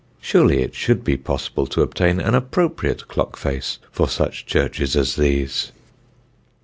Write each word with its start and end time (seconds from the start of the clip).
Surely 0.19 0.63
it 0.63 0.73
should 0.73 1.03
be 1.03 1.15
possible 1.15 1.67
to 1.67 1.83
obtain 1.83 2.19
an 2.19 2.33
appropriate 2.33 3.07
clock 3.07 3.37
face 3.37 3.77
for 3.91 4.09
such 4.09 4.47
churches 4.47 4.95
as 4.95 5.15
these. 5.15 5.71